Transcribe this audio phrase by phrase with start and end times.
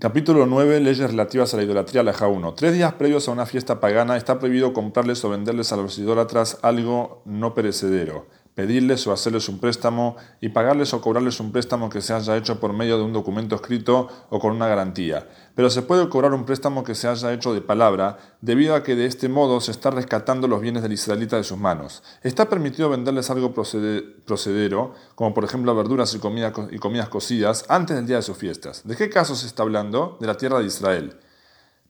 [0.00, 0.80] Capítulo 9.
[0.80, 2.54] Leyes relativas a la idolatría, la 1.
[2.54, 6.58] Tres días previos a una fiesta pagana está prohibido comprarles o venderles a los idólatras
[6.62, 8.24] algo no perecedero
[8.54, 12.60] pedirles o hacerles un préstamo y pagarles o cobrarles un préstamo que se haya hecho
[12.60, 15.28] por medio de un documento escrito o con una garantía.
[15.54, 18.96] Pero se puede cobrar un préstamo que se haya hecho de palabra, debido a que
[18.96, 22.02] de este modo se está rescatando los bienes del israelita de sus manos.
[22.22, 28.06] Está permitido venderles algo procedero, como por ejemplo verduras y, y comidas cocidas, antes del
[28.06, 28.86] día de sus fiestas.
[28.86, 30.16] ¿De qué caso se está hablando?
[30.20, 31.16] De la tierra de Israel.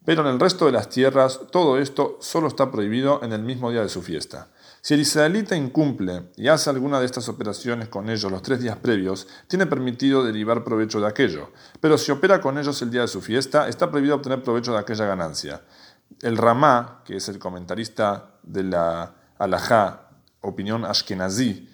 [0.04, 3.70] Pero en el resto de las tierras todo esto solo está prohibido en el mismo
[3.70, 4.48] día de su fiesta.
[4.82, 8.78] Si el israelita incumple y hace alguna de estas operaciones con ellos los tres días
[8.78, 11.50] previos, tiene permitido derivar provecho de aquello.
[11.80, 14.78] Pero si opera con ellos el día de su fiesta, está prohibido obtener provecho de
[14.78, 15.62] aquella ganancia.
[16.22, 20.08] El Ramá, que es el comentarista de la Alajá,
[20.40, 21.68] opinión ashkenazí,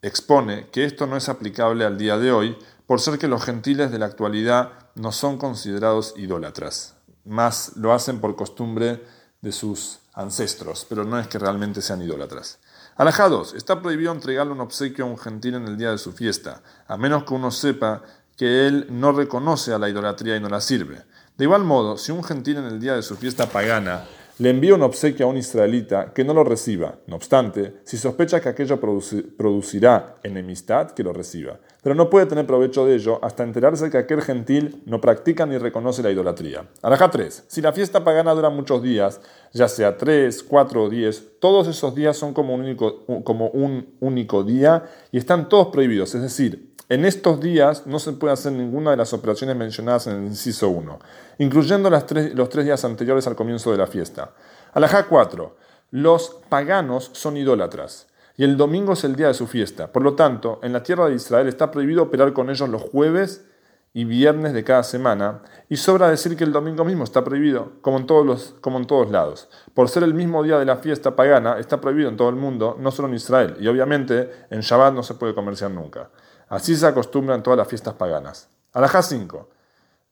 [0.00, 3.92] expone que esto no es aplicable al día de hoy por ser que los gentiles
[3.92, 9.04] de la actualidad no son considerados idólatras, más lo hacen por costumbre
[9.40, 12.58] de sus ancestros, pero no es que realmente sean idólatras.
[12.96, 13.54] Alajá 2.
[13.54, 16.96] Está prohibido entregarle un obsequio a un gentil en el día de su fiesta, a
[16.96, 18.02] menos que uno sepa
[18.36, 21.02] que él no reconoce a la idolatría y no la sirve.
[21.36, 24.04] De igual modo, si un gentil en el día de su fiesta pagana
[24.38, 26.96] le envía un obsequio a un israelita que no lo reciba.
[27.06, 31.58] No obstante, si sospecha que aquello producirá enemistad, que lo reciba.
[31.82, 35.58] Pero no puede tener provecho de ello hasta enterarse que aquel gentil no practica ni
[35.58, 36.64] reconoce la idolatría.
[36.80, 37.44] Alajá 3.
[37.48, 39.20] Si la fiesta pagana dura muchos días,
[39.52, 43.96] ya sea 3, 4 o 10, todos esos días son como un único, como un
[44.00, 46.14] único día y están todos prohibidos.
[46.14, 50.16] Es decir, en estos días no se puede hacer ninguna de las operaciones mencionadas en
[50.16, 50.98] el inciso 1,
[51.38, 54.32] incluyendo los tres días anteriores al comienzo de la fiesta.
[54.74, 55.56] Alajá 4.
[55.90, 59.90] Los paganos son idólatras y el domingo es el día de su fiesta.
[59.90, 63.46] Por lo tanto, en la tierra de Israel está prohibido operar con ellos los jueves
[63.94, 67.98] y viernes de cada semana, y sobra decir que el domingo mismo está prohibido, como
[67.98, 69.50] en, todos los, como en todos lados.
[69.74, 72.76] Por ser el mismo día de la fiesta pagana, está prohibido en todo el mundo,
[72.78, 76.08] no solo en Israel, y obviamente en Shabbat no se puede comerciar nunca.
[76.52, 78.46] Así se acostumbran todas las fiestas paganas.
[78.74, 79.48] Alajá 5.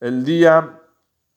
[0.00, 0.80] El día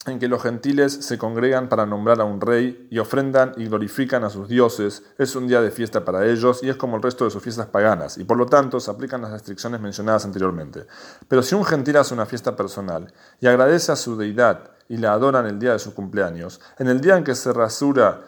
[0.06, 4.24] en que los gentiles se congregan para nombrar a un rey y ofrendan y glorifican
[4.24, 7.26] a sus dioses, es un día de fiesta para ellos y es como el resto
[7.26, 10.86] de sus fiestas paganas, y por lo tanto se aplican las restricciones mencionadas anteriormente.
[11.28, 15.12] Pero si un gentil hace una fiesta personal y agradece a su deidad y la
[15.12, 18.22] adora en el día de su cumpleaños, en el día en que se rasura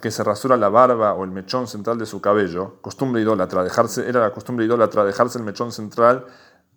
[0.00, 4.08] que se rasura la barba o el mechón central de su cabello, costumbre idólatra, dejarse,
[4.08, 6.24] era la costumbre idólatra dejarse el mechón central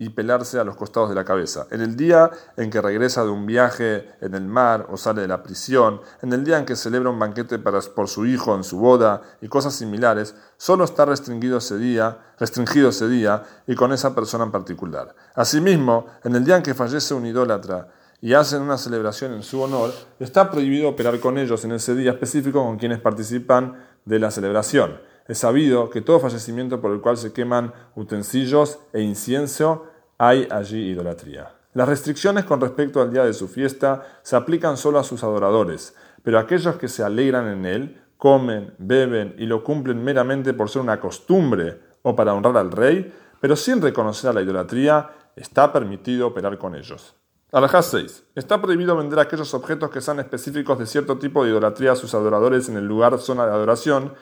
[0.02, 1.68] y pelarse a los costados de la cabeza.
[1.70, 5.28] En el día en que regresa de un viaje en el mar o sale de
[5.28, 8.64] la prisión, en el día en que celebra un banquete para, por su hijo en
[8.64, 13.94] su boda y cosas similares, solo está restringido ese día, restringido ese día y con
[13.94, 15.14] esa persona en particular.
[15.36, 17.88] Asimismo, en el día en que fallece un idólatra,
[18.22, 22.12] y hacen una celebración en su honor, está prohibido operar con ellos en ese día
[22.12, 25.00] específico con quienes participan de la celebración.
[25.28, 29.88] Es sabido que todo fallecimiento por el cual se queman utensilios e incienso,
[30.18, 31.56] hay allí idolatría.
[31.74, 35.96] Las restricciones con respecto al día de su fiesta se aplican solo a sus adoradores,
[36.22, 40.84] pero aquellos que se alegran en él, comen, beben y lo cumplen meramente por ser
[40.84, 46.28] una costumbre o para honrar al rey, pero sin reconocer a la idolatría, está permitido
[46.28, 47.16] operar con ellos.
[47.52, 48.24] Alajá 6.
[48.36, 52.14] Está prohibido vender aquellos objetos que sean específicos de cierto tipo de idolatría a sus
[52.14, 54.14] adoradores en el lugar zona de adoración,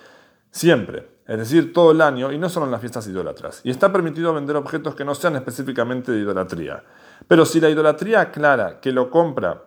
[0.50, 3.62] siempre, es decir, todo el año y no solo en las fiestas idólatras.
[3.64, 6.84] Y está permitido vender objetos que no sean específicamente de idolatría.
[7.28, 9.64] Pero si la idolatría aclara que lo compra,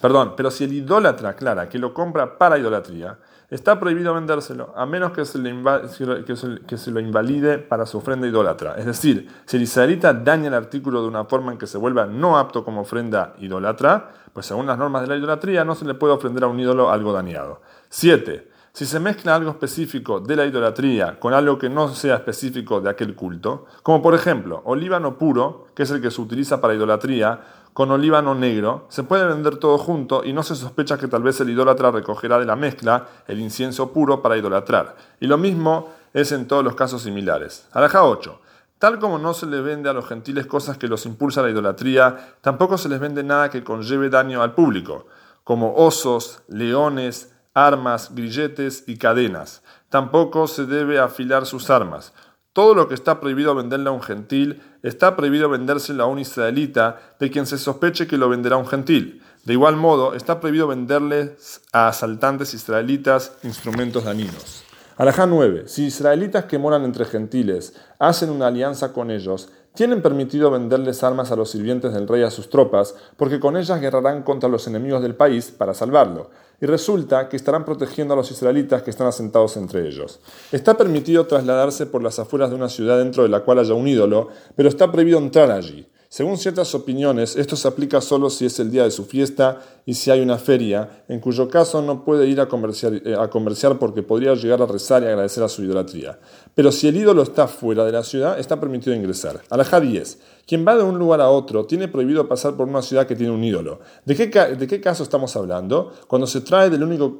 [0.00, 3.18] perdón, pero si el idólatra aclara que lo compra para idolatría,
[3.50, 8.74] está prohibido vendérselo, a menos que se, lo invalide para su ofrenda idólatra.
[8.76, 12.06] Es decir, si el israelita daña el artículo de una forma en que se vuelva
[12.06, 15.94] no apto como ofrenda idólatra, pues según las normas de la idolatría no se le
[15.94, 17.60] puede ofrender a un ídolo algo dañado.
[17.88, 18.50] 7.
[18.72, 22.90] Si se mezcla algo específico de la idolatría con algo que no sea específico de
[22.90, 27.40] aquel culto, como por ejemplo olíbano puro, que es el que se utiliza para idolatría,
[27.76, 31.38] con olíbano negro, se puede vender todo junto y no se sospecha que tal vez
[31.42, 34.96] el idólatra recogerá de la mezcla el incienso puro para idolatrar.
[35.20, 37.68] Y lo mismo es en todos los casos similares.
[37.72, 38.40] Araja 8.
[38.78, 41.50] Tal como no se le vende a los gentiles cosas que los impulsa a la
[41.50, 45.06] idolatría, tampoco se les vende nada que conlleve daño al público,
[45.44, 49.62] como osos, leones, armas, grilletes y cadenas.
[49.90, 52.14] Tampoco se debe afilar sus armas.
[52.56, 56.98] Todo lo que está prohibido venderle a un gentil, está prohibido vendérselo a un israelita
[57.20, 59.20] de quien se sospeche que lo venderá un gentil.
[59.44, 64.64] De igual modo, está prohibido venderles a asaltantes israelitas instrumentos dañinos.
[64.96, 65.64] Alajá 9.
[65.66, 71.30] Si israelitas que moran entre gentiles hacen una alianza con ellos, tienen permitido venderles armas
[71.30, 75.02] a los sirvientes del rey a sus tropas, porque con ellas guerrarán contra los enemigos
[75.02, 76.30] del país para salvarlo.
[76.60, 80.18] Y resulta que estarán protegiendo a los israelitas que están asentados entre ellos.
[80.50, 83.86] Está permitido trasladarse por las afueras de una ciudad dentro de la cual haya un
[83.86, 85.86] ídolo, pero está prohibido entrar allí.
[86.08, 89.94] Según ciertas opiniones, esto se aplica solo si es el día de su fiesta y
[89.94, 94.34] si hay una feria, en cuyo caso no puede ir a comerciar, eh, porque podría
[94.34, 96.18] llegar a rezar y agradecer a su idolatría.
[96.54, 99.40] Pero si el ídolo está fuera de la ciudad, está permitido ingresar.
[99.50, 100.18] Alajá 10.
[100.46, 103.32] Quien va de un lugar a otro tiene prohibido pasar por una ciudad que tiene
[103.32, 103.80] un ídolo.
[104.04, 105.92] ¿De qué, caso estamos hablando?
[106.06, 106.42] Cuando se,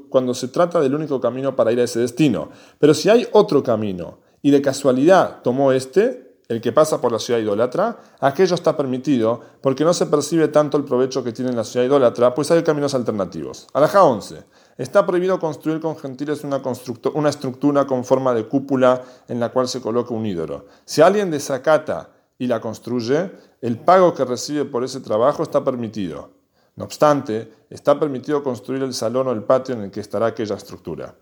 [0.09, 2.51] cuando se trata del único camino para ir a ese destino.
[2.79, 7.19] Pero si hay otro camino y de casualidad tomó este, el que pasa por la
[7.19, 11.65] ciudad idólatra, aquello está permitido porque no se percibe tanto el provecho que tiene la
[11.65, 13.67] ciudad idólatra, pues hay caminos alternativos.
[13.73, 14.45] Alaja 11.
[14.79, 16.63] Está prohibido construir con gentiles una,
[17.15, 20.67] una estructura con forma de cúpula en la cual se coloca un ídolo.
[20.85, 26.31] Si alguien desacata y la construye, el pago que recibe por ese trabajo está permitido.
[26.77, 30.57] No obstante, está permitido construir el salón o el patio en el que estará aquella
[30.57, 31.15] estructura.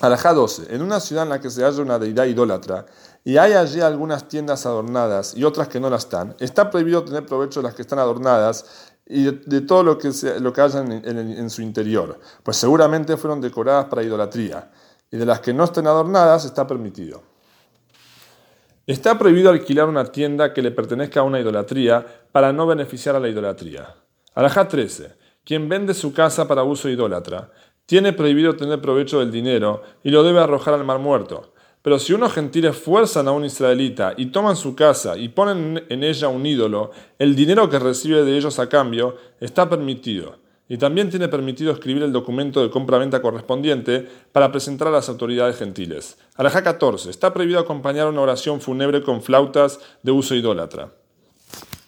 [0.00, 0.74] Alajá 12.
[0.74, 2.86] En una ciudad en la que se halla una deidad idólatra
[3.22, 7.26] y hay allí algunas tiendas adornadas y otras que no las están, está prohibido tener
[7.26, 10.10] provecho de las que están adornadas y de, todo lo que,
[10.40, 14.70] lo que haya en, en, su interior, pues seguramente fueron decoradas para idolatría,
[15.10, 17.20] y de las que no estén adornadas está permitido.
[18.86, 23.20] Está prohibido alquilar una tienda que le pertenezca a una idolatría para no beneficiar a
[23.20, 23.96] la idolatría.
[24.34, 25.16] Alajá 13.
[25.44, 27.50] Quien vende su casa para uso idólatra
[27.90, 31.52] tiene prohibido tener provecho del dinero y lo debe arrojar al mar muerto.
[31.82, 36.04] Pero si unos gentiles fuerzan a un israelita y toman su casa y ponen en
[36.04, 40.36] ella un ídolo, el dinero que recibe de ellos a cambio está permitido.
[40.68, 45.56] Y también tiene permitido escribir el documento de compra-venta correspondiente para presentar a las autoridades
[45.56, 46.16] gentiles.
[46.36, 47.10] Alajá 14.
[47.10, 50.92] Está prohibido acompañar una oración fúnebre con flautas de uso idólatra.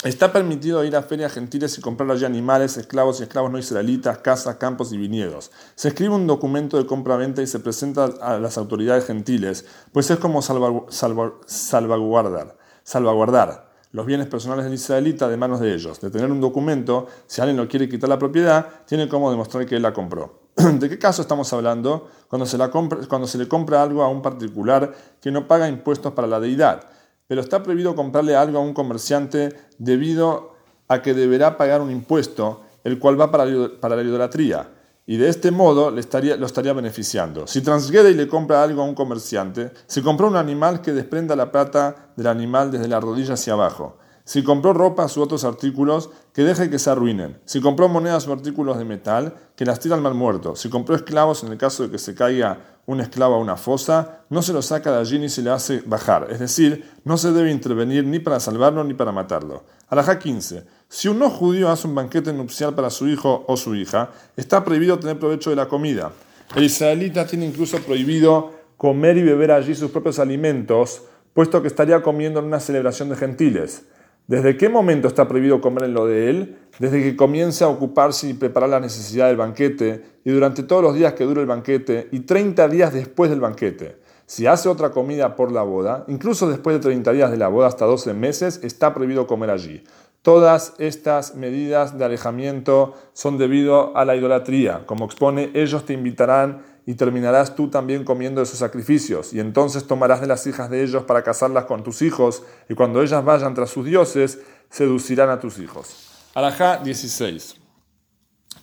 [0.04, 4.18] Está permitido ir a ferias gentiles y comprar allí animales, esclavos y esclavos no israelitas,
[4.18, 5.52] casas, campos y viñedos.
[5.76, 10.18] Se escribe un documento de compra-venta y se presenta a las autoridades gentiles, pues es
[10.18, 16.00] como salvaguardar, salvaguardar los bienes personales del israelita de manos de ellos.
[16.00, 19.76] De tener un documento, si alguien no quiere quitar la propiedad, tiene como demostrar que
[19.76, 20.50] él la compró.
[20.80, 22.08] ¿De qué caso estamos hablando?
[22.26, 26.88] Cuando se le compra algo a un particular que no paga impuestos para la deidad
[27.32, 30.52] pero está prohibido comprarle algo a un comerciante debido
[30.86, 34.68] a que deberá pagar un impuesto, el cual va para, la idolatría,
[35.06, 37.46] y de este modo le estaría, lo estaría beneficiando.
[37.46, 41.34] Si transgrede y le compra algo a un comerciante, se compró un animal que desprenda
[41.34, 43.96] la plata del animal desde la rodilla hacia abajo.
[44.24, 47.38] Si compró ropas u otros artículos, que deje que se arruinen.
[47.44, 50.54] Si compró monedas o artículos de metal, que las tira al mal muerto.
[50.54, 54.24] Si compró esclavos, en el caso de que se caiga un esclavo a una fosa,
[54.28, 56.28] no se lo saca de allí ni se le hace bajar.
[56.30, 59.64] Es decir, no se debe intervenir ni para salvarlo ni para matarlo.
[59.88, 60.64] Alajá 15.
[60.88, 64.64] Si un no judío hace un banquete nupcial para su hijo o su hija, está
[64.64, 66.12] prohibido tener provecho de la comida.
[66.54, 71.02] El israelita tiene incluso prohibido comer y beber allí sus propios alimentos,
[71.34, 73.84] puesto que estaría comiendo en una celebración de gentiles.
[74.26, 76.58] ¿Desde qué momento está prohibido comer en lo de él?
[76.78, 80.94] Desde que comience a ocuparse y preparar la necesidad del banquete y durante todos los
[80.94, 83.96] días que dure el banquete y 30 días después del banquete.
[84.26, 87.66] Si hace otra comida por la boda, incluso después de 30 días de la boda
[87.66, 89.84] hasta 12 meses, está prohibido comer allí.
[90.22, 94.86] Todas estas medidas de alejamiento son debido a la idolatría.
[94.86, 99.86] Como expone, ellos te invitarán y terminarás tú también comiendo de sus sacrificios, y entonces
[99.86, 103.54] tomarás de las hijas de ellos para casarlas con tus hijos, y cuando ellas vayan
[103.54, 106.08] tras sus dioses, seducirán a tus hijos.
[106.34, 107.56] Alajá 16.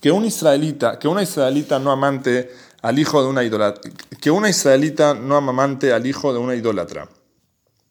[0.01, 2.49] Que un israelita, que una israelita no amante
[2.81, 3.81] al hijo de una idólatra,
[4.21, 7.09] que una israelita no amamante al hijo de una idólatra,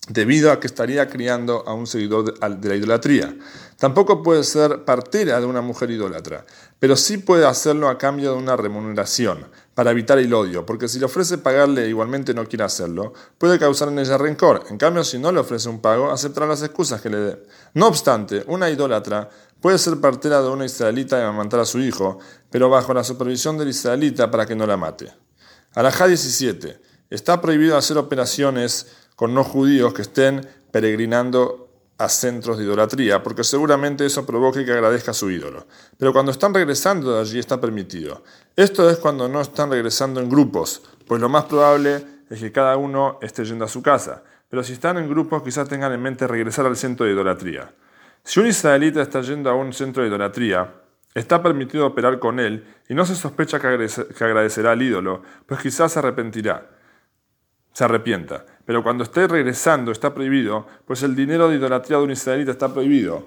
[0.09, 3.37] debido a que estaría criando a un seguidor de la idolatría.
[3.79, 6.45] Tampoco puede ser partera de una mujer idólatra,
[6.79, 9.47] pero sí puede hacerlo a cambio de una remuneración,
[9.79, 13.61] para evitar el odio, porque si le ofrece pagarle e igualmente no quiere hacerlo, puede
[13.61, 14.65] causar en ella rencor.
[14.71, 17.43] En cambio, si no le ofrece un pago, aceptará las excusas que le dé.
[17.75, 22.19] No obstante, una idólatra puede ser partera de una israelita y amamantar a su hijo,
[22.51, 25.13] pero bajo la supervisión del israelita para que no la mate.
[25.75, 26.81] Alajá 17.
[27.11, 28.89] Está prohibido hacer operaciones
[29.19, 34.71] con no judíos que estén peregrinando a centros de idolatría, porque seguramente eso provoque que
[34.71, 35.67] agradezca a su ídolo.
[35.99, 38.23] Pero cuando están regresando de allí está permitido.
[38.55, 42.77] Esto es cuando no están regresando en grupos, pues lo más probable es que cada
[42.77, 44.23] uno esté yendo a su casa.
[44.49, 47.75] Pero si están en grupos, quizás tengan en mente regresar al centro de idolatría.
[48.23, 50.75] Si un israelita está yendo a un centro de idolatría,
[51.13, 55.91] está permitido operar con él y no se sospecha que agradecerá al ídolo, pues quizás
[55.91, 56.78] se arrepentirá.
[57.73, 58.45] Se arrepienta.
[58.65, 62.73] Pero cuando esté regresando está prohibido, pues el dinero de idolatría de un israelita está
[62.73, 63.27] prohibido.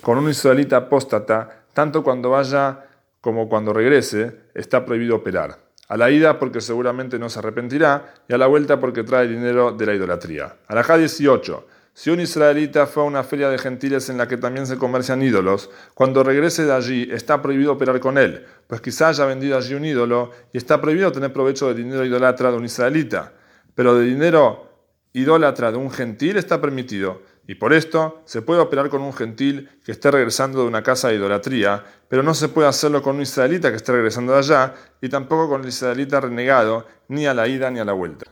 [0.00, 2.86] Con un israelita apóstata, tanto cuando vaya
[3.20, 5.58] como cuando regrese, está prohibido operar.
[5.88, 9.72] A la ida porque seguramente no se arrepentirá y a la vuelta porque trae dinero
[9.72, 10.56] de la idolatría.
[10.68, 11.66] Alajá 18.
[11.92, 15.20] Si un israelita fue a una feria de gentiles en la que también se comercian
[15.20, 19.74] ídolos, cuando regrese de allí está prohibido operar con él, pues quizá haya vendido allí
[19.74, 23.32] un ídolo y está prohibido tener provecho de dinero idolatra de un israelita.
[23.80, 24.68] Pero de dinero
[25.14, 29.70] idólatra de un gentil está permitido, y por esto se puede operar con un gentil
[29.82, 33.22] que esté regresando de una casa de idolatría, pero no se puede hacerlo con un
[33.22, 37.48] israelita que esté regresando de allá, y tampoco con el israelita renegado, ni a la
[37.48, 38.30] ida ni a la vuelta.